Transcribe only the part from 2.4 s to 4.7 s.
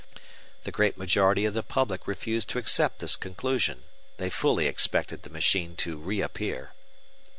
to accept this conclusion. They fully